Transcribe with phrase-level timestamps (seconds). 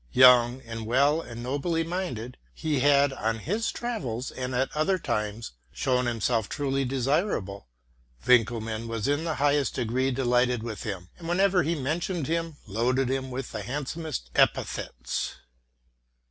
[0.13, 3.21] Young, well and nobly minded, he had RELATING TO MY LIFE.
[3.21, 7.67] 273 on his travels and at other times shown himself truly desir able.
[8.25, 13.09] Winckelmann was in the highest degree delighted with him, and, whenever he mentioned him, loaded
[13.11, 15.35] him with the handsomest epithets.